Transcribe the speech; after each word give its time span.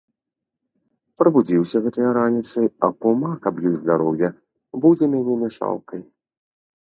Прабудзіўся 1.21 1.81
гэта 1.87 1.97
я 2.03 2.11
раніцай, 2.17 2.67
а 2.87 2.89
кума, 3.05 3.31
каб 3.45 3.55
ёй 3.71 3.75
здароўе, 3.81 4.29
будзе 4.87 5.05
мяне 5.13 5.35
мешалкай. 5.43 6.01